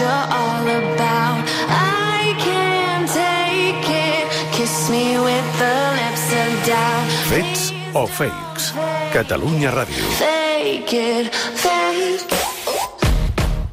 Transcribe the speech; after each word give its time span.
you're 0.00 0.26
all 0.38 0.66
about. 0.66 1.42
I 1.68 2.34
can't 2.38 3.08
take 3.10 3.88
it. 3.90 4.26
Kiss 4.54 4.90
me 4.90 5.18
with 5.18 5.48
the 5.58 5.76
lips 5.98 6.26
of 6.32 6.50
doubt. 6.66 7.06
Fets 7.30 7.72
o 7.94 8.06
fakes? 8.06 8.72
Catalunya 9.12 9.70
Ràdio. 9.74 10.04
Fake 10.18 10.92
it, 10.92 11.34
fake 11.34 12.26
it. 12.26 12.34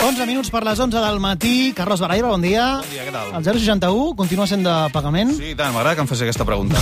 11 0.06 0.28
minuts 0.30 0.52
per 0.54 0.62
les 0.64 0.80
11 0.80 1.02
del 1.02 1.20
matí. 1.20 1.74
Carlos 1.76 2.00
Baraira, 2.00 2.28
bon 2.30 2.42
dia. 2.42 2.66
Bon 2.78 2.90
dia, 2.92 3.06
què 3.08 3.12
tal? 3.14 3.32
El 3.40 3.44
061 3.44 4.14
continua 4.16 4.46
sent 4.48 4.62
de 4.64 4.76
pagament? 4.94 5.34
Sí, 5.34 5.54
i 5.54 5.58
tant, 5.58 5.74
m'agrada 5.74 5.96
que 5.98 6.06
em 6.06 6.10
faci 6.12 6.28
aquesta 6.28 6.46
pregunta. 6.46 6.78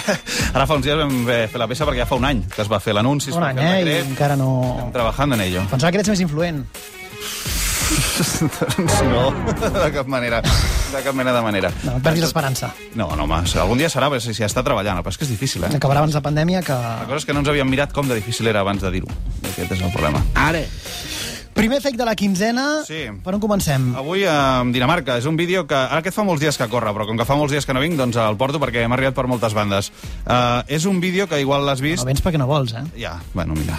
Ara 0.56 0.66
fa 0.68 0.76
uns 0.76 0.84
dies 0.84 1.00
vam 1.00 1.22
fer 1.24 1.60
la 1.60 1.68
peça 1.70 1.88
perquè 1.88 2.04
ja 2.04 2.08
fa 2.08 2.20
un 2.20 2.28
any 2.28 2.44
que 2.52 2.60
es 2.60 2.68
va 2.68 2.80
fer 2.84 2.92
l'anunci, 2.96 3.32
Un 3.32 3.46
any, 3.48 3.62
eh? 3.64 3.78
I 3.84 4.00
encara 4.04 4.36
no... 4.36 4.50
Estem 4.76 4.92
treballant 4.98 5.38
en 5.38 5.46
ello. 5.48 5.64
Pensava 5.72 5.92
que 5.92 6.02
eres 6.02 6.12
més 6.12 6.24
influent. 6.28 6.64
no, 9.12 9.30
de 9.84 9.90
cap 9.94 10.08
manera. 10.10 10.42
De 10.42 11.02
cap 11.04 11.14
mena 11.14 11.32
de 11.36 11.42
manera. 11.44 11.70
No, 11.84 11.96
no 11.96 12.02
perdis 12.02 12.24
l'esperança. 12.26 12.72
No, 12.98 13.10
no, 13.14 13.26
home, 13.28 13.40
algun 13.60 13.80
dia 13.80 13.90
serà, 13.92 14.10
però 14.12 14.20
si, 14.22 14.34
si 14.36 14.46
està 14.46 14.64
treballant. 14.66 15.02
Però 15.04 15.14
és 15.14 15.20
que 15.20 15.26
és 15.28 15.32
difícil, 15.32 15.66
eh? 15.68 15.72
Acabarà 15.78 16.02
abans 16.02 16.16
de 16.16 16.22
pandèmia 16.24 16.62
que... 16.66 16.74
La 16.74 17.06
cosa 17.06 17.22
és 17.22 17.28
que 17.28 17.36
no 17.36 17.44
ens 17.44 17.52
havíem 17.52 17.68
mirat 17.70 17.94
com 17.94 18.08
de 18.08 18.18
difícil 18.18 18.50
era 18.50 18.64
abans 18.64 18.82
de 18.82 18.92
dir-ho. 18.98 19.10
Aquest 19.52 19.76
és 19.78 19.82
el 19.82 19.94
problema. 19.94 20.22
Ara. 20.48 20.64
Primer 21.58 21.80
fake 21.82 21.96
de 21.98 22.04
la 22.06 22.14
quinzena. 22.14 22.84
Sí. 22.86 23.00
Per 23.24 23.32
on 23.34 23.40
comencem? 23.42 23.88
Avui 23.98 24.22
a 24.30 24.62
Dinamarca. 24.70 25.16
És 25.18 25.24
un 25.26 25.34
vídeo 25.34 25.64
que... 25.66 25.74
Ara 25.74 25.98
aquest 26.04 26.14
fa 26.14 26.22
molts 26.22 26.38
dies 26.38 26.54
que 26.54 26.68
corre, 26.70 26.92
però 26.94 27.02
com 27.08 27.16
que 27.18 27.24
fa 27.26 27.34
molts 27.34 27.50
dies 27.50 27.64
que 27.66 27.74
no 27.74 27.80
vinc, 27.82 27.96
doncs 27.98 28.14
el 28.22 28.36
porto 28.38 28.60
perquè 28.62 28.84
m'ha 28.86 28.94
arribat 28.94 29.16
per 29.16 29.24
moltes 29.26 29.56
bandes. 29.58 29.88
Uh, 30.22 30.62
és 30.70 30.84
un 30.86 31.00
vídeo 31.02 31.26
que 31.26 31.40
igual 31.42 31.64
l'has 31.66 31.80
vist... 31.82 32.04
No 32.04 32.12
vens 32.12 32.22
perquè 32.22 32.38
no 32.38 32.46
vols, 32.46 32.76
eh? 32.78 32.84
Ja, 33.00 33.16
bueno, 33.32 33.56
mira, 33.58 33.74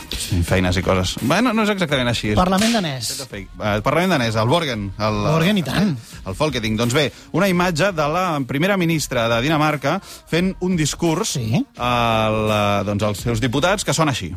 feines 0.50 0.76
i 0.76 0.84
coses. 0.84 1.14
Bueno, 1.22 1.54
no 1.56 1.64
és 1.64 1.72
exactament 1.72 2.12
així. 2.12 2.34
Parlament 2.36 2.76
danès. 2.76 3.14
Fake. 3.30 3.48
Eh, 3.62 3.76
El 3.78 3.86
Parlament 3.86 4.12
danès, 4.18 4.36
el 4.36 4.52
Borgen. 4.52 4.84
El, 5.00 5.20
Borgen, 5.30 5.62
i 5.62 5.64
tant. 5.64 5.94
El 6.28 6.36
Folketing. 6.36 6.76
Doncs 6.82 6.98
bé, 6.98 7.06
una 7.40 7.48
imatge 7.48 7.94
de 7.96 8.10
la 8.12 8.26
primera 8.50 8.76
ministra 8.76 9.30
de 9.32 9.38
Dinamarca 9.46 10.02
fent 10.04 10.52
un 10.68 10.76
discurs 10.76 11.38
Sí. 11.40 11.64
al, 11.78 12.42
eh, 12.58 12.84
doncs, 12.92 13.08
als 13.08 13.24
seus 13.24 13.40
diputats 13.40 13.88
que 13.88 13.96
són 13.96 14.12
així. 14.12 14.34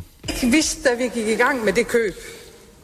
Hvis 0.47 0.77
da 0.87 0.95
vi 0.95 1.11
gik 1.11 1.27
i 1.35 1.35
gang 1.35 1.59
med 1.67 1.75
det 1.75 1.83
skal 1.91 2.07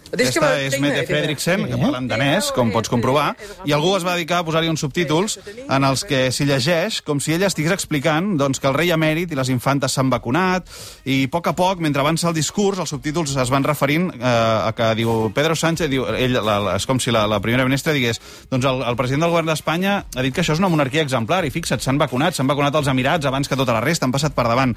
Aquesta 0.10 0.52
és 0.64 0.78
Mette. 0.82 1.04
Frederiksen, 1.10 1.66
que 1.70 1.78
parla 1.78 2.00
en 2.02 2.08
danès, 2.10 2.50
com 2.56 2.72
pots 2.74 2.90
comprovar, 2.92 3.34
i 3.68 3.74
algú 3.76 3.94
es 3.98 4.06
va 4.06 4.16
dedicar 4.18 4.40
a 4.42 4.46
posar-hi 4.48 4.70
uns 4.72 4.82
subtítols 4.84 5.38
en 5.68 5.86
els 5.86 6.04
que 6.08 6.28
s'hi 6.34 6.48
llegeix 6.50 7.00
com 7.06 7.22
si 7.22 7.36
ella 7.36 7.50
estigués 7.50 7.76
explicant 7.76 8.32
doncs, 8.40 8.62
que 8.62 8.70
el 8.70 8.76
rei 8.78 8.94
emèrit 8.96 9.32
i 9.32 9.38
les 9.38 9.52
infantes 9.54 9.94
s'han 9.94 10.10
vacunat, 10.10 10.70
i 11.06 11.22
a 11.28 11.32
poc 11.32 11.52
a 11.52 11.56
poc, 11.58 11.84
mentre 11.84 12.02
avança 12.02 12.30
el 12.30 12.38
discurs, 12.38 12.82
els 12.82 12.94
subtítols 12.94 13.36
es 13.38 13.54
van 13.54 13.66
referint 13.68 14.10
eh, 14.16 14.26
a 14.26 14.74
que 14.76 14.90
diu 14.98 15.30
Pedro 15.36 15.56
Sánchez, 15.56 15.90
diu, 15.92 16.08
ell, 16.10 16.40
la, 16.40 16.58
la, 16.66 16.76
és 16.80 16.90
com 16.90 17.02
si 17.02 17.14
la, 17.14 17.26
la 17.30 17.42
primera 17.44 17.68
ministra 17.68 17.94
digués 17.94 18.22
doncs 18.50 18.66
el, 18.66 18.84
el 18.90 18.98
president 19.00 19.28
del 19.28 19.34
govern 19.34 19.52
d'Espanya 19.52 19.96
ha 20.16 20.26
dit 20.26 20.34
que 20.34 20.42
això 20.44 20.56
és 20.58 20.64
una 20.64 20.72
monarquia 20.74 21.06
exemplar, 21.06 21.44
i 21.46 21.54
fixa't, 21.54 21.84
s'han 21.86 22.02
vacunat, 22.02 22.38
s'han 22.38 22.50
vacunat 22.50 22.76
els 22.82 22.90
Emirats 22.90 23.30
abans 23.30 23.50
que 23.50 23.58
tota 23.60 23.78
la 23.78 23.84
resta, 23.86 24.08
han 24.08 24.16
passat 24.16 24.34
per 24.36 24.48
davant. 24.50 24.74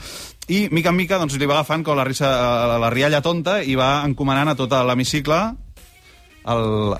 I, 0.48 0.66
mica 0.74 0.92
en 0.92 0.98
mica, 0.98 1.18
doncs, 1.20 1.38
li 1.40 1.48
va 1.48 1.60
agafant 1.60 1.84
com 1.86 1.96
la, 1.96 2.04
risa, 2.04 2.28
la, 2.68 2.78
la 2.82 2.90
rialla 2.92 3.22
tonta 3.24 3.60
i 3.62 3.76
va 3.78 3.94
encomanant 4.04 4.52
a 4.52 4.56
tot 4.58 4.72
l'hemicicle 4.72 5.21
el... 5.28 6.96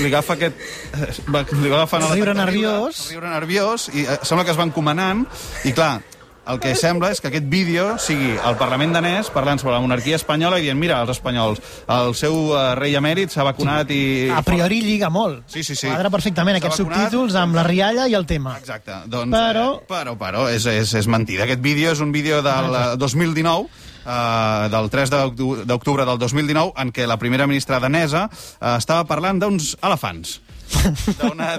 li 0.00 0.10
agafa 0.10 0.36
aquest... 0.36 0.60
Li 0.96 1.70
va 1.70 1.82
agafant 1.82 2.04
El 2.08 2.12
riure 2.18 2.34
nerviós. 2.36 3.06
El 3.06 3.14
riure 3.16 3.30
nerviós, 3.32 3.88
i 3.94 4.04
eh, 4.04 4.18
sembla 4.26 4.44
que 4.44 4.52
es 4.54 4.58
va 4.60 4.66
encomanant, 4.68 5.24
i 5.68 5.72
clar, 5.76 6.02
el 6.46 6.60
que 6.62 6.76
sembla 6.78 7.08
és 7.10 7.18
que 7.18 7.26
aquest 7.26 7.48
vídeo 7.50 7.96
sigui 7.98 8.36
el 8.38 8.54
Parlament 8.60 8.92
danès 8.94 9.32
parlant 9.34 9.58
sobre 9.58 9.72
la 9.74 9.80
monarquia 9.82 10.14
espanyola 10.14 10.60
i 10.60 10.66
dient, 10.68 10.78
mira, 10.78 11.00
els 11.02 11.10
espanyols, 11.16 11.58
el 11.90 12.12
seu 12.14 12.36
uh, 12.52 12.68
rei 12.78 12.94
emèrit 12.94 13.34
s'ha 13.34 13.42
vacunat 13.48 13.90
i... 13.90 14.28
A 14.30 14.44
priori 14.46 14.78
lliga 14.84 15.08
molt. 15.10 15.42
Sí, 15.50 15.64
sí, 15.66 15.74
sí. 15.74 15.88
Quadra 15.90 16.12
perfectament 16.14 16.60
aquests 16.60 16.78
vacunat. 16.84 17.08
subtítols 17.08 17.34
amb 17.40 17.58
la 17.58 17.64
rialla 17.66 18.06
i 18.06 18.14
el 18.14 18.28
tema. 18.30 18.54
Exacte. 18.60 19.00
Doncs, 19.10 19.34
Però- 19.34 19.66
Eh, 19.80 19.84
però, 19.90 20.14
però, 20.20 20.46
és, 20.52 20.68
és, 20.70 20.94
és 20.94 21.08
mentida. 21.10 21.48
Aquest 21.48 21.60
vídeo 21.66 21.90
és 21.96 22.00
un 22.04 22.12
vídeo 22.14 22.38
del 22.46 22.70
eh, 22.78 22.86
2019, 22.96 23.66
eh, 24.06 24.68
del 24.72 24.90
3 24.90 25.10
d'octu- 25.10 25.64
d'octubre 25.66 26.04
del 26.06 26.18
2019, 26.18 26.72
en 26.76 26.92
què 26.92 27.06
la 27.06 27.18
primera 27.18 27.46
ministra 27.46 27.80
danesa 27.80 28.28
eh, 28.30 28.76
estava 28.78 29.04
parlant 29.04 29.40
d'uns 29.42 29.76
elefants. 29.82 30.40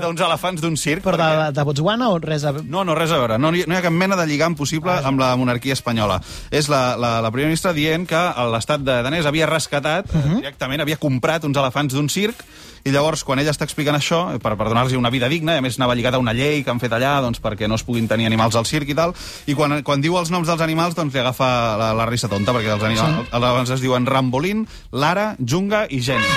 D'uns 0.01 0.19
elefants 0.21 0.61
d'un 0.61 0.75
circ. 0.79 1.03
Però 1.05 1.15
de, 1.17 1.23
perquè- 1.23 1.51
de 1.55 1.63
Botswana 1.67 2.09
o 2.11 2.19
res 2.19 2.43
a... 2.47 2.51
no, 2.51 2.83
no, 2.83 2.95
res 2.97 3.11
a 3.11 3.19
veure. 3.21 3.37
No, 3.39 3.51
no 3.51 3.55
hi 3.55 3.77
ha 3.77 3.83
cap 3.85 3.93
mena 3.95 4.17
de 4.19 4.25
lligam 4.27 4.55
possible 4.59 4.91
amb 4.91 5.19
la 5.21 5.33
monarquia 5.39 5.77
espanyola. 5.77 6.19
És 6.51 6.69
la, 6.71 6.97
la, 6.99 7.17
la 7.23 7.31
primera 7.31 7.51
ministra 7.51 7.73
dient 7.77 8.07
que 8.09 8.23
l'estat 8.51 8.83
de 8.83 8.99
danès 9.05 9.25
havia 9.29 9.47
rescatat, 9.49 10.11
uh 10.11 10.17
-huh. 10.23 10.39
directament, 10.41 10.81
havia 10.81 10.97
comprat 10.97 11.43
uns 11.47 11.57
elefants 11.57 11.93
d'un 11.93 12.09
circ, 12.09 12.43
i 12.87 12.93
llavors, 12.95 13.25
quan 13.27 13.41
ella 13.41 13.51
està 13.51 13.67
explicant 13.67 13.97
això, 13.97 14.21
per, 14.39 14.55
per 14.55 14.69
donar-los 14.69 14.95
una 14.97 15.11
vida 15.13 15.27
digna, 15.27 15.57
i 15.57 15.61
a 15.61 15.65
més 15.65 15.77
anava 15.79 15.95
lligat 15.97 16.15
a 16.15 16.21
una 16.21 16.33
llei 16.35 16.63
que 16.63 16.71
han 16.71 16.79
fet 16.79 16.93
allà 16.95 17.17
doncs, 17.25 17.41
perquè 17.43 17.67
no 17.67 17.75
es 17.75 17.83
puguin 17.83 18.07
tenir 18.07 18.29
animals 18.29 18.55
al 18.55 18.67
circ 18.69 18.93
i 18.93 18.97
tal, 18.97 19.13
i 19.45 19.55
quan, 19.57 19.81
quan 19.83 20.03
diu 20.03 20.17
els 20.19 20.31
noms 20.33 20.47
dels 20.47 20.63
animals, 20.63 20.95
doncs 20.97 21.15
li 21.15 21.21
agafa 21.21 21.49
la, 21.79 21.91
la 21.97 22.07
risa 22.09 22.29
tonta, 22.31 22.55
perquè 22.55 22.73
els 22.77 22.85
animals, 22.87 23.27
els 23.27 23.35
elefants 23.35 23.73
es 23.75 23.83
diuen 23.83 24.07
Rambolín, 24.07 24.65
Lara, 24.95 25.33
Junga 25.37 25.85
i 25.91 25.99
Jenny. 26.03 26.31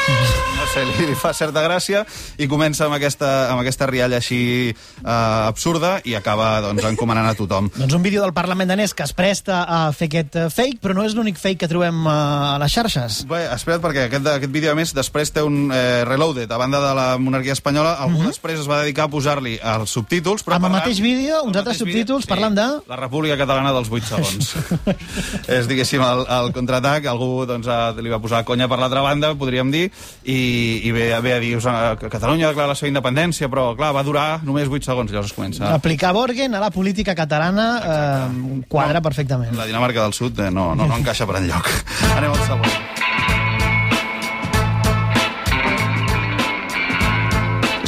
No 0.61 0.67
sé, 0.75 0.85
li, 0.85 1.07
li 1.09 1.17
fa 1.19 1.33
certa 1.37 1.63
gràcia, 1.65 2.03
i 2.39 2.49
comença 2.51 2.87
amb 2.87 2.99
aquesta, 2.99 3.31
amb 3.53 3.63
aquesta 3.63 3.89
rialla 3.91 4.21
així 4.21 4.43
eh, 4.71 5.07
absurda, 5.07 5.97
i 6.05 6.17
acaba 6.19 6.53
doncs, 6.67 6.85
encomanant 6.91 7.31
a 7.31 7.37
tothom. 7.39 7.71
Doncs 7.79 7.97
un 7.97 8.05
vídeo 8.05 8.25
del 8.25 8.35
Parlament 8.37 8.71
danès 8.71 8.95
que 8.97 9.07
es 9.07 9.15
presta 9.17 9.63
a 9.65 9.81
fer 9.97 10.11
aquest 10.11 10.37
eh, 10.37 10.49
fake, 10.53 10.81
però 10.83 10.97
no 10.97 11.07
és 11.07 11.17
l'únic 11.17 11.39
fake 11.41 11.63
que 11.65 11.71
trobem 11.71 12.03
eh, 12.05 12.11
a 12.11 12.59
les 12.61 12.75
xarxes. 12.75 13.23
Bé, 13.31 13.45
espera't, 13.55 13.83
perquè 13.85 14.09
aquest, 14.09 14.27
aquest 14.35 14.53
vídeo, 14.53 14.75
a 14.75 14.79
més, 14.79 14.95
després 14.97 15.33
té 15.35 15.45
un 15.47 15.71
eh, 15.73 16.03
reloaded. 16.41 16.53
A 16.53 16.57
banda 16.59 16.81
de 16.81 16.95
la 16.95 17.19
monarquia 17.19 17.53
espanyola, 17.53 17.95
algú 18.01 18.25
després 18.27 18.61
es 18.61 18.69
va 18.69 18.81
dedicar 18.83 19.05
a 19.07 19.11
posar-li 19.13 19.59
els 19.63 19.91
subtítols, 19.91 20.43
però 20.45 20.57
Amb 20.57 20.65
el 20.67 20.71
parlant- 20.71 20.85
mateix 20.85 21.01
vídeo, 21.01 21.43
uns 21.45 21.55
el 21.57 21.61
altres 21.61 21.77
mateix 21.81 21.87
vídeo, 21.87 22.01
subtítols, 22.17 22.27
parlant 22.27 22.55
de... 22.57 22.67
La 22.89 22.97
República 22.97 23.37
Catalana 23.37 23.73
dels 23.73 23.91
8 23.91 24.07
segons. 24.09 24.55
és, 25.57 25.69
diguéssim, 25.69 26.03
el, 26.05 26.25
el 26.27 26.53
contraatac, 26.57 27.07
algú 27.11 27.45
doncs, 27.49 27.69
a, 27.71 27.93
li 27.97 28.11
va 28.13 28.21
posar 28.23 28.43
conya 28.49 28.69
per 28.69 28.79
l'altra 28.81 29.03
banda, 29.05 29.33
podríem 29.39 29.71
dir, 29.71 29.87
i, 30.25 30.81
i 30.87 30.93
ve, 30.93 31.09
ve 31.21 31.35
a 31.35 31.41
dir, 31.43 31.57
"Us- 31.59 31.69
que 32.01 32.09
Catalunya 32.11 32.49
declara 32.49 32.69
la 32.73 32.79
seva 32.79 32.89
independència, 32.91 33.49
però, 33.49 33.75
clar, 33.77 33.93
va 33.95 34.03
durar 34.07 34.43
només 34.45 34.69
8 34.69 34.85
segons, 34.85 35.11
llavors 35.13 35.31
es 35.33 35.37
comença... 35.37 35.75
Aplicar 35.75 36.13
Borgen 36.13 36.55
a 36.55 36.61
la 36.61 36.71
política 36.71 37.15
catalana 37.15 37.69
eh, 37.85 38.63
quadra 38.69 39.01
perfectament. 39.01 39.55
La 39.57 39.67
Dinamarca 39.67 40.03
del 40.03 40.13
Sud 40.15 40.39
eh, 40.41 40.51
no, 40.51 40.75
no, 40.75 40.87
no 40.87 40.97
encaixa 41.01 41.27
per 41.27 41.37
enlloc. 41.43 41.69
Anem 42.17 42.33
al 42.33 42.47
següent. 42.47 42.90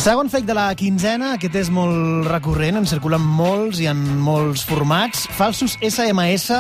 Segon 0.03 0.27
fake 0.27 0.49
de 0.49 0.55
la 0.59 0.65
quinzena, 0.75 1.37
aquest 1.37 1.55
és 1.61 1.69
molt 1.71 2.27
recurrent, 2.27 2.75
en 2.81 2.87
circulen 2.91 3.23
molts 3.23 3.79
i 3.79 3.85
en 3.87 4.01
molts 4.19 4.65
formats. 4.67 5.29
Falsos 5.39 5.77
SMS 5.79 6.57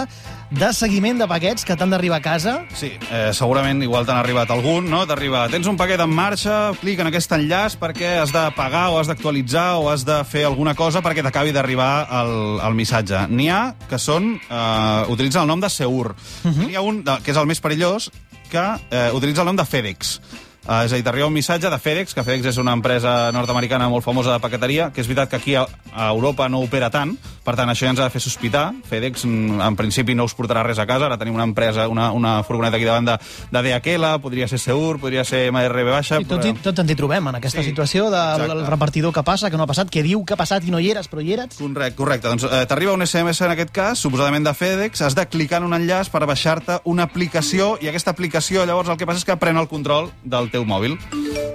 de 0.54 0.69
seguiment 0.70 1.19
de 1.19 1.26
paquets 1.26 1.66
que 1.66 1.75
t'han 1.75 1.91
d'arribar 1.91 2.20
a 2.20 2.22
casa. 2.22 2.52
Sí, 2.78 2.92
eh, 3.10 3.32
segurament 3.34 3.82
igual 3.82 4.06
t'han 4.06 4.20
arribat 4.20 4.52
algun, 4.54 4.86
no? 4.86 5.00
T'arriba, 5.10 5.48
tens 5.50 5.66
un 5.66 5.81
paquet 5.81 5.98
en 5.98 6.14
marxa, 6.14 6.60
clic 6.78 7.02
en 7.02 7.10
aquest 7.10 7.34
enllaç 7.34 7.75
perquè 7.82 8.12
has 8.20 8.31
de 8.31 8.44
pagar 8.54 8.84
o 8.92 9.00
has 9.00 9.10
d'actualitzar 9.10 9.81
o 9.81 9.91
has 9.91 10.06
de 10.06 10.20
fer 10.22 10.44
alguna 10.47 10.76
cosa 10.78 11.02
perquè 11.02 11.26
t'acabi 11.26 11.50
d'arribar 11.50 12.06
el, 12.20 12.32
el 12.62 12.78
missatge. 12.78 13.25
N'hi 13.26 13.50
ha 13.50 13.75
que 13.91 13.98
són, 13.98 14.36
eh, 14.38 15.02
utilitzen 15.10 15.42
el 15.42 15.50
nom 15.50 15.58
de 15.58 15.72
Seur. 15.81 16.14
Uh 16.14 16.47
-huh. 16.47 16.69
N'hi 16.69 16.78
ha 16.78 16.86
un 16.86 17.02
de, 17.02 17.19
que 17.25 17.32
és 17.32 17.36
el 17.36 17.50
més 17.50 17.60
perillós 17.60 18.08
que 18.48 18.64
eh, 18.92 19.10
utilitza 19.12 19.42
el 19.42 19.50
nom 19.50 19.56
de 19.56 19.66
FedEx. 19.66 20.20
Uh, 20.62 20.84
és 20.87 20.93
a 20.93 20.99
dir, 20.99 21.03
t'arriba 21.03 21.27
un 21.27 21.34
missatge 21.34 21.71
de 21.71 21.78
FedEx, 21.83 22.15
que 22.15 22.23
FedEx 22.23 22.53
és 22.53 22.59
una 22.62 22.75
empresa 22.77 23.33
nord-americana 23.34 23.89
molt 23.91 24.06
famosa 24.06 24.37
de 24.37 24.43
paqueteria, 24.45 24.93
que 24.95 25.03
és 25.03 25.09
veritat 25.11 25.33
que 25.33 25.41
aquí 25.41 25.56
a, 25.59 25.67
a 25.91 26.11
Europa 26.15 26.47
no 26.49 26.62
opera 26.62 26.91
tant, 26.95 27.17
per 27.44 27.56
tant, 27.58 27.69
això 27.72 27.86
ja 27.86 27.91
ens 27.91 28.00
ha 28.00 28.04
de 28.06 28.10
fer 28.14 28.20
sospitar. 28.22 28.72
FedEx, 28.88 29.25
mm, 29.26 29.60
en 29.60 29.76
principi, 29.76 30.14
no 30.14 30.25
us 30.28 30.34
portarà 30.36 30.62
res 30.66 30.78
a 30.78 30.86
casa. 30.86 31.06
Ara 31.06 31.19
tenim 31.19 31.34
una 31.34 31.44
empresa, 31.44 31.88
una, 31.88 32.10
una 32.12 32.42
furgoneta 32.44 32.76
aquí 32.76 32.84
davant 32.86 33.08
de, 33.08 33.16
de 33.50 33.62
DHL, 33.62 34.20
podria 34.22 34.46
ser 34.49 34.58
Seur, 34.62 34.99
podria 35.02 35.25
ser 35.25 35.50
MRB 35.52 35.90
baixa... 35.90 36.20
I 36.20 36.25
tot, 36.28 36.44
i, 36.46 36.52
tot 36.62 36.78
ens 36.78 36.90
hi 36.93 36.96
trobem, 36.99 37.26
en 37.32 37.40
aquesta 37.40 37.62
Sí, 37.62 37.69
situació 37.70 38.08
del 38.11 38.22
exacte. 38.43 38.55
del 38.55 38.67
repartidor 38.67 39.12
que 39.12 39.22
passa, 39.26 39.50
que 39.50 39.56
no 39.56 39.64
ha 39.64 39.70
passat, 39.70 39.90
que 39.90 40.02
diu 40.02 40.25
que 40.25 40.34
ha 40.34 40.40
passat 40.40 40.64
i 40.64 40.70
no 40.70 40.78
hi 40.81 40.90
eres, 40.94 41.08
però 41.11 41.22
hi 41.22 41.32
eres. 41.34 41.56
Correcte, 41.58 41.96
correcte. 41.96 42.28
Doncs 42.28 42.44
eh, 42.49 42.64
t'arriba 42.70 42.93
un 42.94 43.05
SMS 43.06 43.43
en 43.43 43.50
aquest 43.56 43.70
cas, 43.75 43.99
suposadament 43.99 44.46
de 44.46 44.55
FedEx, 44.55 45.02
has 45.02 45.14
de 45.19 45.26
clicar 45.26 45.61
en 45.62 45.69
un 45.70 45.75
enllaç 45.75 46.11
per 46.11 46.25
baixar-te 46.26 46.81
una 46.84 47.05
aplicació 47.11 47.76
i 47.82 47.88
aquesta 47.90 48.11
aplicació 48.14 48.64
llavors 48.67 48.88
el 48.88 48.96
que 49.00 49.06
passa 49.06 49.19
és 49.22 49.25
que 49.28 49.37
pren 49.37 49.58
el 49.58 49.69
control 49.69 50.11
del 50.25 50.50
teu 50.50 50.64
mòbil. 50.64 50.99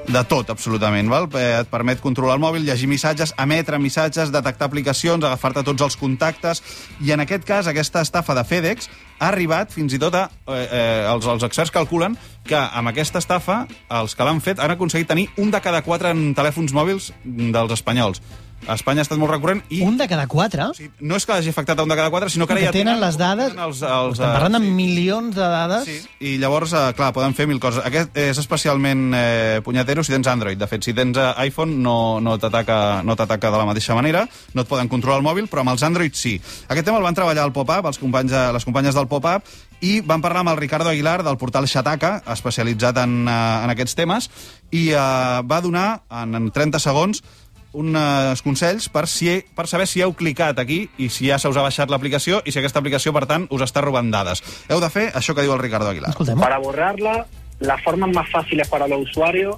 De 0.07 0.23
tot, 0.23 0.49
absolutament. 0.49 1.09
Val? 1.11 1.27
Eh, 1.35 1.59
Et 1.59 1.67
permet 1.67 1.99
controlar 1.99 2.37
el 2.37 2.39
mòbil, 2.39 2.63
llegir 2.63 2.87
missatges, 2.87 3.33
emetre 3.37 3.75
missatges, 3.77 4.31
detectar 4.31 4.69
aplicacions, 4.69 5.23
agafar-te 5.23 5.63
tots 5.67 5.83
els 5.83 5.97
contactes... 5.99 6.63
I 7.03 7.11
en 7.11 7.19
aquest 7.19 7.43
cas, 7.43 7.67
aquesta 7.67 8.01
estafa 8.01 8.33
de 8.37 8.45
FedEx 8.47 8.87
ha 9.19 9.27
arribat 9.27 9.75
fins 9.75 9.93
i 9.93 9.99
tot 9.99 10.15
a... 10.15 10.29
Eh, 10.47 10.63
eh, 10.63 11.03
els, 11.11 11.27
els 11.27 11.43
experts 11.43 11.75
calculen 11.75 12.15
que 12.47 12.55
amb 12.55 12.93
aquesta 12.93 13.19
estafa, 13.19 13.65
els 13.99 14.15
que 14.15 14.23
l'han 14.23 14.39
fet 14.39 14.63
han 14.63 14.71
aconseguit 14.77 15.11
tenir 15.11 15.27
un 15.35 15.51
de 15.51 15.59
cada 15.59 15.83
quatre 15.83 16.15
en 16.15 16.31
telèfons 16.37 16.71
mòbils 16.71 17.11
dels 17.25 17.75
espanyols. 17.75 18.23
A 18.65 18.75
Espanya 18.75 19.03
ha 19.03 19.05
estat 19.05 19.19
molt 19.21 19.31
recurrent 19.31 19.61
i 19.71 19.83
Un 19.85 19.95
de 19.99 20.07
cada 20.09 20.25
quatre? 20.27 20.65
Sí, 20.75 20.89
no 20.99 21.15
és 21.19 21.25
que 21.27 21.35
hagi 21.35 21.51
afectat 21.53 21.79
a 21.79 21.85
un 21.85 21.91
de 21.91 21.95
cada 21.95 22.09
quatre, 22.11 22.29
sinó 22.33 22.47
que 22.47 22.55
ara 22.55 22.63
que 22.65 22.67
ja 22.67 22.73
tenen 22.75 22.99
les 22.99 23.17
dades... 23.19 23.53
tenen 23.53 23.63
Els, 23.67 23.81
els, 23.85 24.17
Estem 24.17 24.33
parlant 24.33 24.57
de 24.57 24.61
sí. 24.63 24.71
milions 24.79 25.35
de 25.35 25.47
dades. 25.53 25.85
Sí, 25.87 25.97
i 26.19 26.33
llavors, 26.41 26.73
eh, 26.73 26.89
clar, 26.97 27.13
poden 27.15 27.35
fer 27.37 27.47
mil 27.47 27.61
coses. 27.63 27.83
Aquest 27.87 28.17
és 28.17 28.41
especialment 28.41 29.05
eh, 29.15 29.61
punyetero 29.63 30.03
si 30.03 30.15
tens 30.15 30.27
Android. 30.31 30.59
De 30.59 30.67
fet, 30.67 30.83
si 30.83 30.95
tens 30.97 31.19
eh, 31.21 31.29
iPhone 31.45 31.77
no, 31.83 32.19
no 32.23 32.35
t'ataca 32.41 33.03
no 33.07 33.15
de 33.15 33.53
la 33.55 33.69
mateixa 33.69 33.95
manera, 33.95 34.25
no 34.53 34.65
et 34.65 34.67
poden 34.67 34.91
controlar 34.91 35.21
el 35.21 35.27
mòbil, 35.29 35.47
però 35.47 35.63
amb 35.63 35.75
els 35.75 35.85
Android 35.87 36.17
sí. 36.17 36.35
Aquest 36.67 36.89
tema 36.89 36.99
el 36.99 37.07
van 37.07 37.15
treballar 37.15 37.45
al 37.45 37.55
Pop-Up, 37.55 37.87
els 37.87 38.01
companys, 38.01 38.35
les 38.57 38.67
companyes 38.67 38.97
del 38.97 39.07
Pop-Up, 39.07 39.47
i 39.81 39.99
van 40.01 40.23
parlar 40.23 40.41
amb 40.41 40.55
el 40.55 40.61
Ricardo 40.61 40.89
Aguilar 40.89 41.21
del 41.23 41.37
portal 41.37 41.67
Xataca, 41.69 42.21
especialitzat 42.33 42.97
en, 43.03 43.19
eh, 43.27 43.63
en 43.63 43.73
aquests 43.73 43.95
temes, 43.95 44.29
i 44.71 44.89
eh, 44.91 45.41
va 45.45 45.61
donar, 45.61 46.03
en, 46.09 46.35
en 46.35 46.49
30 46.51 46.81
segons, 46.81 47.21
uns 47.77 48.41
consells 48.41 48.89
per, 48.89 49.05
si, 49.07 49.29
per 49.55 49.67
saber 49.69 49.87
si 49.89 50.01
heu 50.01 50.15
clicat 50.17 50.59
aquí 50.59 50.87
i 50.97 51.09
si 51.13 51.29
ja 51.29 51.37
se 51.37 51.49
us 51.51 51.57
ha 51.57 51.65
baixat 51.65 51.91
l'aplicació 51.93 52.41
i 52.45 52.51
si 52.51 52.59
aquesta 52.61 52.81
aplicació, 52.81 53.13
per 53.13 53.25
tant, 53.29 53.47
us 53.53 53.63
està 53.65 53.83
robant 53.85 54.09
dades. 54.13 54.41
Heu 54.71 54.81
de 54.81 54.89
fer 54.93 55.09
això 55.17 55.35
que 55.37 55.45
diu 55.45 55.53
el 55.53 55.61
Ricardo 55.61 55.89
Aguilar. 55.91 56.15
Escoltem. 56.15 56.39
Para 56.41 56.57
borrarla, 56.57 57.25
las 57.59 57.81
formas 57.83 58.09
más 58.13 58.29
fáciles 58.29 58.67
para 58.67 58.87
los 58.87 59.09
usuarios 59.09 59.57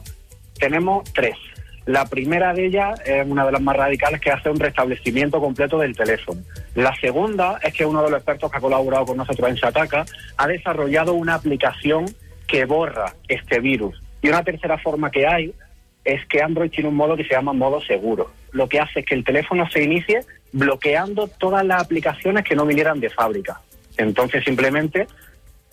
tenemos 0.60 1.04
tres. 1.14 1.38
La 1.86 2.06
primera 2.06 2.54
de 2.54 2.68
ellas 2.68 3.00
es 3.06 3.26
una 3.26 3.46
de 3.46 3.52
las 3.52 3.62
más 3.62 3.76
radicales, 3.76 4.22
que 4.22 4.30
hace 4.30 4.50
un 4.50 4.60
restablecimiento 4.60 5.40
completo 5.40 5.80
del 5.80 5.96
teléfono. 5.96 6.42
La 6.76 6.94
segunda 7.00 7.58
es 7.64 7.74
que 7.74 7.86
uno 7.86 8.04
de 8.04 8.12
los 8.12 8.20
expertos 8.20 8.52
que 8.52 8.58
ha 8.58 8.62
colaborado 8.62 9.06
con 9.08 9.18
nosotros 9.18 9.50
en 9.50 9.56
Shataka 9.56 10.06
ha 10.38 10.48
desarrollado 10.48 11.14
una 11.14 11.34
aplicación 11.34 12.06
que 12.48 12.66
borra 12.66 13.16
este 13.28 13.60
virus. 13.60 14.00
Y 14.22 14.30
una 14.30 14.44
tercera 14.44 14.78
forma 14.78 15.10
que 15.10 15.26
hay 15.26 15.54
es 16.04 16.26
que 16.28 16.42
Android 16.42 16.72
tiene 16.72 16.90
un 16.90 16.96
modo 16.96 17.16
que 17.16 17.24
se 17.24 17.34
llama 17.34 17.54
modo 17.54 17.82
seguro. 17.82 18.32
Lo 18.52 18.68
que 18.68 18.80
hace 18.80 19.02
es 19.02 19.06
que 19.06 19.16
el 19.16 19.24
teléfono 19.24 19.70
se 19.70 19.84
inicie 19.84 20.22
bloqueando 20.52 21.28
todas 21.28 21.66
las 21.66 21.82
aplicaciones 21.82 22.44
que 22.44 22.56
no 22.56 22.66
vinieran 22.66 23.00
de 23.00 23.10
fábrica. 23.10 23.62
Entonces 23.98 24.44
simplemente 24.44 25.08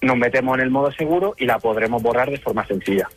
nos 0.03 0.17
metemos 0.17 0.57
en 0.59 0.65
el 0.65 0.71
modo 0.71 0.93
seguro 0.93 1.35
y 1.39 1.47
la 1.47 1.59
podremos 1.59 2.03
borrar 2.03 2.31
de 2.31 2.39
forma 2.39 2.67
sencilla. 2.67 3.09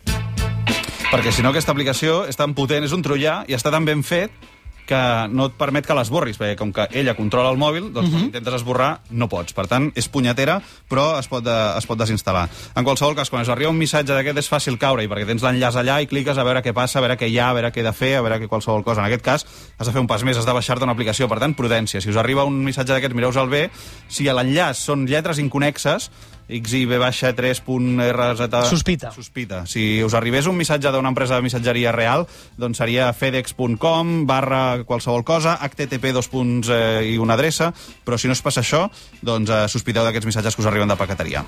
Perquè 1.10 1.32
si 1.34 1.42
no 1.42 1.50
aquesta 1.50 1.72
aplicació 1.74 2.20
és 2.30 2.38
tan 2.38 2.52
potent, 2.54 2.84
és 2.86 2.92
un 2.94 3.02
troià 3.02 3.40
i 3.50 3.56
està 3.56 3.72
tan 3.74 3.82
ben 3.82 4.04
fet 4.06 4.30
que 4.90 5.00
no 5.30 5.46
et 5.50 5.56
permet 5.58 5.86
que 5.86 5.94
l'esborris, 5.96 6.38
perquè 6.40 6.56
com 6.58 6.72
que 6.74 6.88
ella 6.98 7.14
controla 7.18 7.52
el 7.52 7.58
mòbil, 7.60 7.90
doncs 7.94 8.10
quan 8.10 8.26
intentes 8.26 8.56
esborrar 8.58 8.90
no 9.10 9.28
pots. 9.30 9.54
Per 9.56 9.66
tant, 9.70 9.90
és 9.98 10.08
punyetera, 10.10 10.58
però 10.90 11.12
es 11.20 11.30
pot, 11.30 11.44
de, 11.46 11.56
es 11.78 11.86
pot 11.86 12.00
desinstal·lar. 12.00 12.48
En 12.74 12.86
qualsevol 12.86 13.14
cas, 13.18 13.30
quan 13.30 13.46
us 13.46 13.52
arriba 13.52 13.70
un 13.70 13.78
missatge 13.78 14.16
d'aquest 14.16 14.42
és 14.42 14.50
fàcil 14.50 14.78
caure-hi, 14.80 15.08
perquè 15.10 15.28
tens 15.28 15.46
l'enllaç 15.46 15.78
allà 15.80 16.00
i 16.02 16.10
cliques 16.10 16.38
a 16.38 16.46
veure 16.46 16.64
què 16.64 16.74
passa, 16.76 16.98
a 16.98 17.04
veure 17.06 17.18
què 17.20 17.30
hi 17.30 17.38
ha, 17.38 17.50
a 17.50 17.58
veure 17.58 17.70
què 17.74 17.84
he 17.84 17.86
de 17.86 17.94
fer, 17.94 18.16
a 18.18 18.24
veure 18.26 18.40
què 18.42 18.50
qualsevol 18.50 18.84
cosa. 18.86 19.04
En 19.04 19.10
aquest 19.10 19.24
cas, 19.26 19.46
has 19.78 19.86
de 19.86 19.94
fer 19.94 20.02
un 20.02 20.10
pas 20.10 20.24
més, 20.26 20.38
has 20.40 20.48
de 20.48 20.56
baixar-te 20.56 20.86
una 20.86 20.96
aplicació. 20.96 21.30
Per 21.30 21.38
tant, 21.42 21.54
prudència. 21.54 22.02
Si 22.02 22.10
us 22.10 22.18
arriba 22.20 22.48
un 22.48 22.58
missatge 22.66 22.96
d'aquests, 22.96 23.16
mireu-vos 23.16 23.40
el 23.40 23.52
bé. 23.52 23.64
Si 24.08 24.28
a 24.28 24.34
l'enllaç 24.36 24.82
són 24.90 25.06
lletres 25.10 25.38
inconexes, 25.42 26.10
xib-3.rz... 26.50 28.48
Sospita. 28.68 29.12
Sospita. 29.14 29.62
Si 29.70 30.02
us 30.04 30.16
arribés 30.18 30.48
un 30.50 30.58
missatge 30.58 30.92
d'una 30.92 31.12
empresa 31.12 31.38
de 31.38 31.46
missatgeria 31.46 31.94
real, 31.94 32.26
doncs 32.58 32.82
seria 32.82 33.12
fedex.com 33.14 34.26
barra 34.26 34.82
qualsevol 34.84 35.24
cosa, 35.24 35.56
http 35.62 36.12
dos 36.16 36.28
punts 36.32 36.68
eh, 36.68 37.14
i 37.14 37.18
una 37.18 37.38
adreça, 37.38 37.72
però 38.04 38.18
si 38.18 38.28
no 38.28 38.36
es 38.36 38.42
passa 38.42 38.64
això, 38.64 38.86
doncs 39.22 39.50
eh, 39.50 39.66
sospiteu 39.70 40.06
d'aquests 40.06 40.28
missatges 40.28 40.56
que 40.56 40.64
us 40.64 40.70
arriben 40.70 40.90
de 40.90 40.98
paqueteria. 41.00 41.44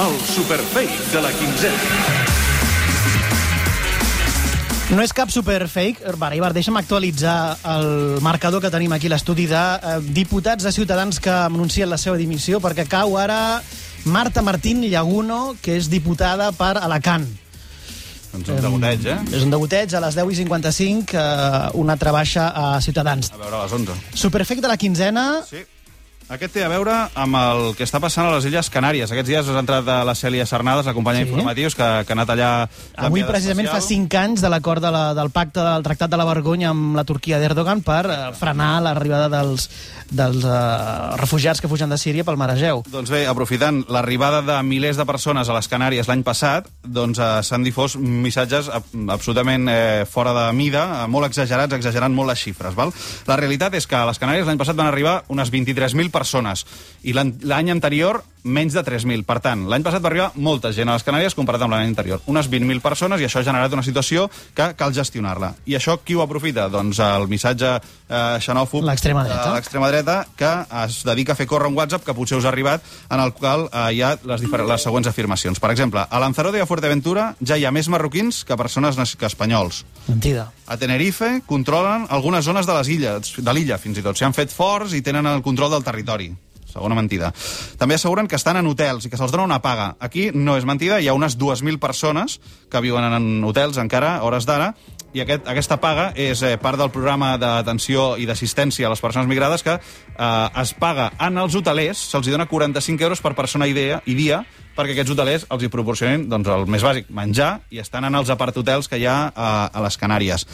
El 0.00 0.16
superfake 0.24 1.10
de 1.12 1.20
la 1.20 1.32
quinzena. 1.36 2.49
No 4.90 5.04
és 5.06 5.12
cap 5.14 5.30
superfake. 5.30 6.02
Va, 6.18 6.32
Ibar, 6.34 6.50
deixa'm 6.54 6.74
actualitzar 6.80 7.34
el 7.76 8.18
marcador 8.24 8.62
que 8.62 8.72
tenim 8.74 8.90
aquí 8.96 9.06
a 9.06 9.12
l'estudi 9.12 9.46
de 9.50 9.60
eh, 9.60 9.98
diputats 10.16 10.66
de 10.66 10.72
Ciutadans 10.74 11.20
que 11.22 11.30
anuncien 11.30 11.88
la 11.90 11.98
seva 12.00 12.18
dimissió, 12.18 12.58
perquè 12.62 12.88
cau 12.90 13.14
ara 13.20 13.60
Marta 14.10 14.42
Martín 14.42 14.82
Llaguno, 14.82 15.54
que 15.62 15.76
és 15.78 15.86
diputada 15.92 16.50
per 16.58 16.72
Alacant. 16.82 17.28
Doncs 18.32 18.50
un 18.50 18.60
degoteig, 18.62 19.06
eh? 19.10 19.18
És 19.34 19.46
un 19.46 19.54
degoteig 19.54 19.94
a 19.94 20.02
les 20.02 20.18
10 20.18 20.34
i 20.34 20.40
55, 20.42 21.14
eh, 21.14 21.70
una 21.78 21.94
altra 21.94 22.12
baixa 22.14 22.50
a 22.50 22.80
Ciutadans. 22.82 23.30
A 23.30 23.38
veure, 23.38 23.60
a 23.60 23.64
les 23.68 23.78
11. 23.78 23.94
Superfake 24.26 24.62
de 24.62 24.74
la 24.74 24.76
quinzena, 24.78 25.26
Sí. 25.46 25.62
Aquest 26.30 26.52
té 26.54 26.62
a 26.62 26.68
veure 26.70 26.92
amb 27.18 27.34
el 27.34 27.60
que 27.74 27.82
està 27.82 27.98
passant 27.98 28.28
a 28.28 28.36
les 28.36 28.44
Illes 28.46 28.68
Canàries. 28.70 29.10
Aquests 29.10 29.26
dies 29.26 29.48
us 29.50 29.56
ha 29.56 29.62
entrat 29.64 29.88
a 29.90 29.96
la 30.06 30.12
Cèlia 30.14 30.44
Sarnades, 30.46 30.86
la 30.86 30.92
companya 30.94 31.18
Sí. 31.18 31.24
d'informatius, 31.26 31.74
que, 31.74 31.88
que 32.06 32.12
ha 32.12 32.14
anat 32.14 32.28
allà... 32.36 32.50
Avui, 33.02 33.24
precisament, 33.26 33.66
fa 33.66 33.80
especial. 33.80 34.04
5 34.06 34.18
anys 34.20 34.44
de 34.44 34.50
l'acord 34.52 34.78
de 34.84 34.92
la, 34.94 35.08
del 35.18 35.32
pacte 35.34 35.58
del 35.58 35.82
Tractat 35.82 36.08
de 36.12 36.20
la 36.20 36.26
Vergonya 36.28 36.68
amb 36.70 36.94
la 36.94 37.02
Turquia 37.02 37.40
d'Erdogan 37.42 37.82
per 37.82 38.04
eh, 38.06 38.18
frenar 38.38 38.76
l'arribada 38.84 39.26
dels, 39.32 39.64
dels 40.06 40.44
eh, 40.46 41.16
refugiats 41.18 41.58
que 41.64 41.66
fugen 41.72 41.90
de 41.90 41.98
Síria 41.98 42.22
pel 42.22 42.38
Mar 42.38 42.52
Egeu. 42.54 42.84
Doncs 42.94 43.10
bé, 43.10 43.24
aprofitant 43.26 43.82
l'arribada 43.90 44.38
de 44.46 44.60
milers 44.62 45.02
de 45.02 45.08
persones 45.10 45.50
a 45.50 45.58
les 45.58 45.66
Canàries 45.66 46.06
l'any 46.06 46.22
passat, 46.22 46.70
doncs 46.86 47.18
eh, 47.18 47.30
s'han 47.42 47.66
difós 47.66 47.98
missatges 47.98 48.70
ab- 48.70 48.86
absolutament 49.16 49.66
eh, 49.74 50.06
fora 50.06 50.30
de 50.38 50.46
mida, 50.54 50.86
eh, 51.02 51.10
molt 51.10 51.26
exagerats, 51.32 51.74
exagerant 51.74 52.14
molt 52.14 52.30
les 52.30 52.46
xifres. 52.46 52.78
Val? 52.78 52.94
La 53.26 53.40
realitat 53.42 53.74
és 53.82 53.90
que 53.90 53.98
a 53.98 54.06
les 54.06 54.22
Canàries 54.22 54.46
l'any 54.46 54.62
passat 54.62 54.78
van 54.78 54.94
arribar 54.94 55.24
unes 55.26 55.50
23.000 55.50 56.06
persones 56.06 56.18
i 57.02 57.12
l'an- 57.16 57.36
l'any 57.42 57.70
anterior 57.70 58.22
menys 58.42 58.72
de 58.72 58.80
3.000. 58.80 59.20
Per 59.28 59.36
tant, 59.44 59.66
l'any 59.68 59.82
passat 59.84 60.00
va 60.00 60.08
arribar 60.08 60.30
molta 60.40 60.70
gent 60.72 60.88
a 60.88 60.94
les 60.96 61.02
Canàries 61.04 61.34
comparat 61.36 61.60
amb 61.60 61.74
l'any 61.74 61.90
anterior. 61.90 62.22
Unes 62.24 62.46
20.000 62.48 62.80
persones 62.80 63.20
i 63.20 63.26
això 63.26 63.40
ha 63.42 63.44
generat 63.44 63.72
una 63.76 63.82
situació 63.84 64.30
que 64.56 64.70
cal 64.80 64.94
gestionar-la. 64.96 65.50
I 65.68 65.74
això 65.76 65.98
qui 66.02 66.14
ho 66.16 66.22
aprofita? 66.22 66.70
Doncs 66.72 66.98
el 67.04 67.26
missatge 67.28 67.74
eh, 67.76 68.38
xenòfob 68.40 68.86
L'extrema 68.88 69.24
dreta. 69.26 69.44
de 69.44 69.52
l'extrema 69.58 69.90
dreta 69.92 70.16
que 70.40 70.52
es 70.86 71.02
dedica 71.04 71.32
a 71.32 71.36
fer 71.36 71.46
córrer 71.46 71.68
un 71.68 71.76
WhatsApp 71.76 72.02
que 72.06 72.14
potser 72.16 72.38
us 72.38 72.46
ha 72.46 72.48
arribat 72.48 72.80
en 73.10 73.20
el 73.20 73.34
qual 73.34 73.68
eh, 73.74 73.92
hi 73.92 74.00
ha 74.00 74.14
les, 74.24 74.40
les 74.40 74.82
següents 74.88 75.06
afirmacions. 75.12 75.60
Per 75.60 75.70
exemple, 75.70 76.00
a 76.08 76.18
Lanzarote 76.24 76.56
i 76.56 76.64
a 76.64 76.66
Fuerteventura 76.66 77.34
ja 77.44 77.58
hi 77.60 77.66
ha 77.68 77.70
més 77.76 77.88
marroquins 77.92 78.44
que 78.48 78.56
persones 78.56 78.96
que 79.20 79.26
espanyols. 79.28 79.84
Mentida. 80.08 80.48
A 80.66 80.78
Tenerife 80.78 81.42
controlen 81.46 82.06
algunes 82.08 82.44
zones 82.46 82.64
de 82.64 82.72
les 82.78 82.88
illes, 82.88 83.34
de 83.36 83.52
l'illa 83.52 83.76
fins 83.76 83.98
i 83.98 84.02
tot. 84.02 84.16
S'hi 84.16 84.24
han 84.24 84.32
fet 84.32 84.48
forts 84.54 84.94
i 84.96 85.02
tenen 85.02 85.26
el 85.26 85.42
control 85.42 85.70
del 85.76 85.84
territori. 85.84 86.09
Segona 86.70 86.94
mentida. 86.94 87.32
També 87.80 87.96
asseguren 87.96 88.28
que 88.30 88.38
estan 88.38 88.60
en 88.60 88.68
hotels 88.70 89.06
i 89.06 89.10
que 89.10 89.18
se'ls 89.18 89.32
dona 89.34 89.48
una 89.48 89.58
paga. 89.62 89.96
Aquí 89.98 90.28
no 90.34 90.54
és 90.56 90.66
mentida, 90.68 91.00
hi 91.00 91.08
ha 91.10 91.16
unes 91.18 91.36
2.000 91.38 91.80
persones 91.82 92.38
que 92.70 92.82
viuen 92.84 93.04
en 93.10 93.44
hotels 93.44 93.80
encara, 93.82 94.20
hores 94.22 94.46
d'ara, 94.46 94.74
i 95.10 95.24
aquest, 95.24 95.48
aquesta 95.50 95.80
paga 95.82 96.10
és 96.14 96.38
eh, 96.46 96.54
part 96.62 96.78
del 96.78 96.92
programa 96.94 97.32
d'atenció 97.40 98.14
i 98.22 98.28
d'assistència 98.28 98.86
a 98.86 98.92
les 98.92 99.02
persones 99.02 99.26
migrades 99.26 99.64
que 99.66 99.74
eh, 99.74 100.60
es 100.62 100.72
paga 100.78 101.10
en 101.18 101.40
els 101.42 101.56
hotelers, 101.58 101.98
se'ls 102.12 102.30
dona 102.30 102.46
45 102.46 103.08
euros 103.08 103.22
per 103.24 103.34
persona 103.34 103.66
i 103.66 103.74
dia, 103.74 103.98
i 104.06 104.14
dia 104.14 104.44
perquè 104.76 104.94
aquests 104.94 105.10
hotelers 105.16 105.46
els 105.50 105.64
hi 105.66 105.72
proporcionin 105.72 106.28
doncs, 106.30 106.48
el 106.54 106.68
més 106.70 106.84
bàsic, 106.86 107.10
menjar, 107.10 107.56
i 107.74 107.82
estan 107.82 108.06
en 108.06 108.14
els 108.20 108.30
apart-hotels 108.30 108.86
que 108.88 109.00
hi 109.02 109.08
ha 109.10 109.18
a, 109.34 109.50
a 109.66 109.82
les 109.82 109.98
Canàries. 109.98 110.46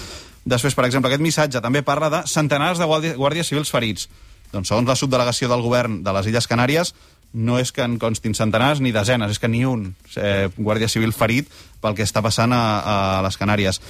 Després, 0.46 0.74
per 0.78 0.86
exemple, 0.86 1.10
aquest 1.10 1.22
missatge 1.22 1.60
també 1.60 1.82
parla 1.84 2.08
de 2.08 2.22
centenars 2.30 2.80
de 2.80 2.86
guàrdies 3.18 3.50
civils 3.50 3.70
ferits. 3.70 4.08
Doncs 4.52 4.72
segons 4.72 4.88
la 4.88 4.96
subdelegació 4.98 5.50
del 5.50 5.64
govern 5.64 6.02
de 6.06 6.14
les 6.16 6.30
Illes 6.30 6.48
Canàries, 6.50 6.94
no 7.36 7.58
és 7.60 7.72
que 7.74 7.84
en 7.84 7.98
constin 8.00 8.34
centenars 8.34 8.80
ni 8.80 8.92
desenes, 8.94 9.34
és 9.34 9.40
que 9.42 9.50
ni 9.50 9.64
un 9.68 9.90
eh, 10.16 10.48
guàrdia 10.56 10.88
civil 10.88 11.12
ferit 11.12 11.50
pel 11.82 11.96
que 11.96 12.06
està 12.06 12.22
passant 12.24 12.54
a, 12.54 12.62
a 12.80 12.96
les 13.26 13.36
Canàries. 13.36 13.80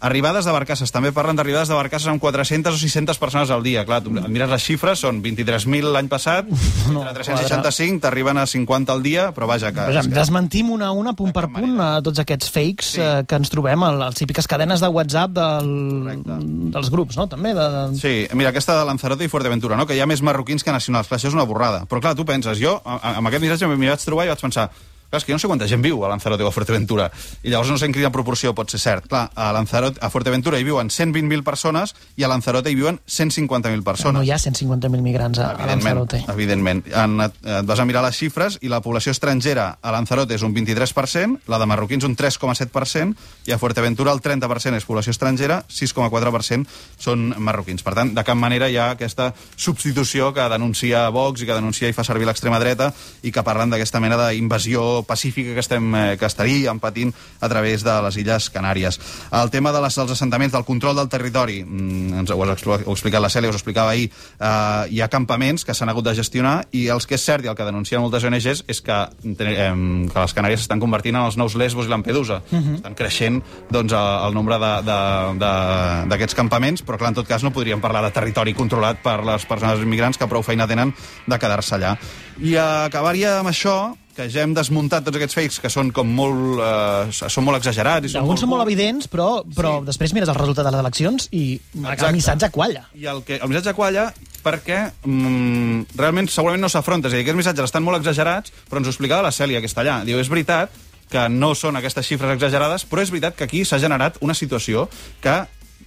Arribades 0.00 0.46
de 0.48 0.52
barcasses, 0.54 0.88
també 0.94 1.10
parlen 1.12 1.36
d'arribades 1.36 1.68
de 1.68 1.76
barcasses 1.76 2.08
amb 2.08 2.22
400 2.22 2.72
o 2.72 2.78
600 2.80 3.18
persones 3.20 3.50
al 3.52 3.60
dia. 3.62 3.82
Clar, 3.84 3.98
tu 4.00 4.08
mires 4.10 4.48
les 4.48 4.62
xifres, 4.64 5.02
són 5.04 5.18
23.000 5.22 5.90
l'any 5.92 6.08
passat, 6.08 6.48
No, 6.88 7.02
entre 7.04 7.20
365 7.22 8.00
t'arriben 8.00 8.38
a 8.40 8.46
50 8.48 8.92
al 8.96 9.02
dia, 9.04 9.26
però 9.36 9.44
vaja, 9.50 9.68
que... 9.76 9.84
Vaja, 9.90 10.02
desmentim 10.08 10.70
una 10.72 10.88
a 10.88 10.92
una, 10.96 11.12
punt 11.12 11.34
per 11.36 11.44
punt, 11.50 11.68
manera. 11.76 11.98
a 11.98 12.02
tots 12.06 12.18
aquests 12.24 12.48
fakes 12.50 12.94
Sí. 12.94 13.00
eh, 13.04 13.24
que 13.28 13.36
ens 13.36 13.50
trobem 13.52 13.82
a 13.84 13.92
les 14.06 14.14
típiques 14.16 14.48
cadenes 14.48 14.80
de 14.80 14.88
WhatsApp 14.88 15.36
del, 15.36 15.68
Correcte. 16.00 16.38
dels 16.78 16.90
grups, 16.90 17.16
no? 17.20 17.28
També 17.28 17.52
de... 17.54 17.68
Sí, 18.00 18.14
mira, 18.32 18.54
aquesta 18.54 18.78
de 18.80 18.86
Lanzarote 18.88 19.24
i 19.24 19.28
Fuerteventura, 19.28 19.76
no? 19.76 19.84
que 19.86 19.94
hi 19.94 20.00
ha 20.00 20.06
més 20.08 20.22
marroquins 20.24 20.64
que 20.64 20.72
nacionals. 20.72 21.08
Clar, 21.12 21.20
això 21.20 21.28
és 21.28 21.36
una 21.36 21.44
borrada. 21.44 21.84
Però 21.90 22.00
clar, 22.00 22.16
tu 22.16 22.24
penses, 22.24 22.56
jo 22.58 22.78
amb 22.84 23.28
aquest 23.28 23.44
missatge 23.44 23.68
m'hi 23.68 23.92
vaig 23.92 24.00
trobar 24.08 24.24
i 24.24 24.32
vaig 24.32 24.40
pensar 24.40 24.70
clar, 25.10 25.20
és 25.20 25.26
que 25.26 25.32
jo 25.32 25.38
no 25.38 25.42
sé 25.42 25.50
quanta 25.50 25.68
gent 25.68 25.82
viu 25.84 26.04
a 26.04 26.10
Lanzarote 26.12 26.46
o 26.46 26.48
a 26.48 26.54
Fuerteventura. 26.54 27.10
I 27.42 27.50
llavors 27.50 27.70
no 27.70 27.78
sé 27.78 27.88
en 27.90 27.94
quina 27.94 28.12
proporció 28.14 28.54
pot 28.54 28.70
ser 28.70 28.80
cert. 28.80 29.08
Clar, 29.10 29.26
a, 29.34 29.50
Lanzarote, 29.56 30.00
a 30.00 30.10
Fuerteventura 30.10 30.58
hi 30.60 30.66
viuen 30.66 30.90
120.000 30.90 31.44
persones 31.46 31.94
i 32.16 32.24
a 32.24 32.30
Lanzarote 32.30 32.70
hi 32.70 32.78
viuen 32.78 33.00
150.000 33.06 33.84
persones. 33.84 34.16
No 34.16 34.22
hi 34.24 34.30
ha 34.30 34.38
150.000 34.38 35.02
migrants 35.02 35.42
a, 35.42 35.52
a 35.56 35.68
Lanzarote. 35.70 36.22
Evidentment. 36.32 36.84
En, 36.94 37.18
et 37.26 37.40
vas 37.66 37.80
a 37.80 37.86
mirar 37.88 38.04
les 38.06 38.16
xifres 38.16 38.58
i 38.62 38.70
la 38.72 38.80
població 38.84 39.14
estrangera 39.14 39.72
a 39.82 39.94
Lanzarote 39.94 40.36
és 40.36 40.44
un 40.46 40.54
23%, 40.54 41.46
la 41.50 41.58
de 41.60 41.68
marroquins 41.70 42.06
un 42.06 42.16
3,7% 42.16 43.48
i 43.48 43.54
a 43.54 43.58
Fuerteventura 43.58 44.14
el 44.14 44.22
30% 44.22 44.78
és 44.78 44.86
població 44.86 45.14
estrangera, 45.14 45.62
6,4% 45.68 46.66
són 47.00 47.30
marroquins. 47.38 47.84
Per 47.86 47.94
tant, 47.96 48.14
de 48.14 48.24
cap 48.26 48.38
manera 48.38 48.70
hi 48.70 48.78
ha 48.78 48.90
aquesta 48.94 49.30
substitució 49.56 50.32
que 50.36 50.48
denuncia 50.52 51.08
Vox 51.14 51.42
i 51.42 51.48
que 51.48 51.56
denuncia 51.56 51.90
i 51.90 51.96
fa 51.96 52.04
servir 52.06 52.28
l'extrema 52.28 52.60
dreta 52.62 52.90
i 53.22 53.32
que 53.34 53.44
parlen 53.46 53.72
d'aquesta 53.72 54.00
mena 54.02 54.18
d'invasió 54.28 54.99
pacífica 55.02 55.54
que, 55.54 55.60
estem, 55.60 55.94
eh, 55.94 56.16
que 56.18 56.26
estaríem 56.26 56.78
patint 56.80 57.12
a 57.40 57.48
través 57.48 57.82
de 57.84 58.02
les 58.02 58.16
Illes 58.16 58.50
Canàries. 58.50 58.98
El 59.32 59.50
tema 59.50 59.72
de 59.72 59.80
les, 59.80 59.94
dels 59.94 60.10
assentaments, 60.10 60.52
del 60.52 60.64
control 60.64 60.96
del 60.96 61.08
territori, 61.08 61.64
mm, 61.64 62.18
ens 62.20 62.30
ho, 62.30 62.42
has 62.42 62.50
expl- 62.58 62.82
ho 62.86 62.90
ha 62.90 62.92
explicat 62.92 63.20
la 63.20 63.28
Cèlia, 63.28 63.48
us 63.50 63.54
ho 63.54 63.58
explicava 63.58 63.90
ahir, 63.90 64.10
eh, 64.40 64.86
hi 64.90 65.00
ha 65.00 65.08
campaments 65.08 65.64
que 65.64 65.74
s'han 65.74 65.88
hagut 65.88 66.04
de 66.04 66.14
gestionar 66.14 66.66
i 66.72 66.88
els 66.88 67.06
que 67.06 67.14
és 67.14 67.24
cert 67.24 67.44
i 67.44 67.48
el 67.48 67.54
que 67.56 67.64
denuncien 67.64 68.00
moltes 68.00 68.24
ONGs 68.24 68.64
és 68.68 68.80
que, 68.80 68.92
eh, 68.92 70.08
que 70.12 70.20
les 70.20 70.34
Canàries 70.34 70.60
s'estan 70.60 70.80
convertint 70.80 71.16
en 71.16 71.22
els 71.22 71.36
nous 71.36 71.54
Lesbos 71.54 71.86
i 71.86 71.88
Lampedusa. 71.88 72.42
Uh 72.50 72.58
-huh. 72.58 72.74
Estan 72.76 72.94
creixent 72.94 73.42
doncs, 73.70 73.92
el, 73.92 74.26
el 74.28 74.34
nombre 74.34 74.56
d'aquests 74.58 76.34
campaments, 76.34 76.84
però 76.84 76.98
clar, 76.98 77.10
en 77.12 77.18
tot 77.20 77.28
cas 77.28 77.42
no 77.42 77.52
podríem 77.54 77.80
parlar 77.80 78.02
de 78.06 78.12
territori 78.14 78.54
controlat 78.54 79.00
per 79.02 79.20
les 79.26 79.46
persones 79.46 79.80
immigrants 79.82 80.18
que 80.20 80.28
prou 80.30 80.42
feina 80.42 80.66
tenen 80.70 80.94
de 81.26 81.38
quedar-se 81.38 81.74
allà. 81.76 81.96
I 82.40 82.56
acabaria 82.56 83.38
amb 83.40 83.50
això, 83.52 83.94
que 84.20 84.28
ja 84.28 84.44
hem 84.44 84.52
desmuntat 84.56 85.06
tots 85.06 85.16
aquests 85.16 85.36
fakes 85.38 85.60
que 85.62 85.70
són 85.72 85.90
com 85.96 86.08
molt, 86.12 86.60
eh, 86.60 87.28
són 87.32 87.46
molt 87.46 87.60
exagerats. 87.60 88.10
I 88.10 88.12
són 88.12 88.24
Alguns 88.24 88.44
són 88.44 88.52
molt 88.52 88.64
evidents, 88.66 89.08
però, 89.08 89.28
però 89.56 89.78
sí. 89.78 89.88
després 89.88 90.14
mires 90.16 90.32
el 90.32 90.36
resultat 90.36 90.68
de 90.68 90.74
les 90.74 90.82
eleccions 90.84 91.28
i 91.32 91.44
Exacte. 91.56 92.08
el 92.08 92.18
missatge 92.18 92.50
qualla. 92.52 92.84
I 92.94 93.08
el, 93.14 93.22
que, 93.24 93.40
el 93.40 93.48
missatge 93.48 93.74
qualla 93.78 94.10
perquè 94.44 94.82
mm, 95.04 95.96
realment 95.96 96.28
segurament 96.32 96.64
no 96.64 96.72
s'afronta. 96.72 97.08
És 97.08 97.14
a 97.14 97.16
dir, 97.16 97.24
aquests 97.24 97.40
missatges 97.40 97.70
estan 97.70 97.86
molt 97.86 98.00
exagerats, 98.00 98.52
però 98.68 98.82
ens 98.82 98.90
ho 98.90 98.94
explicava 98.94 99.24
la 99.24 99.32
Cèlia, 99.34 99.60
que 99.60 99.70
està 99.70 99.84
allà. 99.84 100.00
Diu, 100.04 100.20
és 100.20 100.32
veritat 100.32 100.76
que 101.10 101.24
no 101.32 101.54
són 101.58 101.80
aquestes 101.80 102.06
xifres 102.06 102.36
exagerades, 102.36 102.84
però 102.86 103.02
és 103.02 103.10
veritat 103.10 103.34
que 103.36 103.48
aquí 103.48 103.64
s'ha 103.64 103.80
generat 103.82 104.20
una 104.20 104.36
situació 104.36 104.86
que 105.24 105.40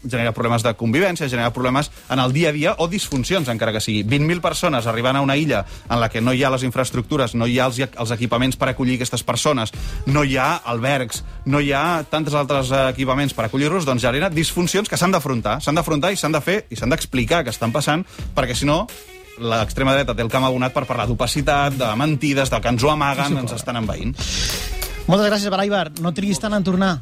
genera 0.03 0.33
problemes 0.33 0.63
de 0.63 0.73
convivència, 0.75 1.29
genera 1.29 1.53
problemes 1.53 1.91
en 2.09 2.19
el 2.19 2.33
dia 2.33 2.49
a 2.49 2.55
dia 2.55 2.75
o 2.77 2.87
disfuncions, 2.87 3.49
encara 3.49 3.73
que 3.75 3.81
sigui. 3.83 4.03
20.000 4.03 4.41
persones 4.41 4.87
arribant 4.87 5.17
a 5.17 5.23
una 5.23 5.37
illa 5.37 5.63
en 5.89 5.99
la 6.01 6.09
que 6.09 6.21
no 6.21 6.33
hi 6.33 6.43
ha 6.43 6.51
les 6.53 6.65
infraestructures, 6.67 7.35
no 7.35 7.47
hi 7.47 7.59
ha 7.59 7.69
els, 7.71 7.79
els 7.79 8.13
equipaments 8.15 8.59
per 8.59 8.69
acollir 8.71 8.97
aquestes 8.99 9.23
persones, 9.23 9.73
no 10.05 10.23
hi 10.23 10.37
ha 10.37 10.49
albergs, 10.73 11.23
no 11.45 11.61
hi 11.61 11.73
ha 11.73 12.03
tantes 12.09 12.35
altres 12.35 12.71
equipaments 12.89 13.33
per 13.33 13.47
acollir-los, 13.47 13.87
doncs 13.87 14.03
genera 14.03 14.29
disfuncions 14.33 14.89
que 14.89 14.99
s'han 14.99 15.15
d'afrontar, 15.15 15.59
s'han 15.63 15.79
d'afrontar 15.79 16.13
i 16.13 16.19
s'han 16.19 16.35
de 16.35 16.43
fer 16.43 16.63
i 16.69 16.79
s'han 16.79 16.93
d'explicar 16.93 17.43
que 17.43 17.53
estan 17.53 17.71
passant, 17.71 18.05
perquè 18.35 18.57
si 18.57 18.69
no 18.69 18.83
l'extrema 19.39 19.95
dreta 19.95 20.13
té 20.13 20.21
el 20.21 20.29
camp 20.29 20.45
abonat 20.45 20.73
per 20.75 20.85
parlar 20.85 21.07
d'opacitat, 21.09 21.73
de 21.79 21.89
mentides, 21.97 22.51
de 22.53 22.61
que 22.61 22.69
ens 22.69 22.83
ho 22.83 22.91
amaguen, 22.93 23.39
ens 23.41 23.55
estan 23.55 23.79
envaint. 23.81 24.13
Moltes 25.07 25.27
gràcies, 25.27 25.51
Baraibar. 25.51 25.89
No 25.99 26.13
triguis 26.15 26.39
tant 26.39 26.53
en 26.55 26.63
tornar. 26.63 26.93